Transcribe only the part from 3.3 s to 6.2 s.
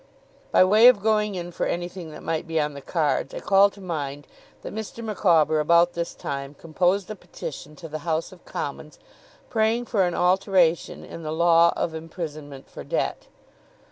I call to mind that Mr. Micawber, about this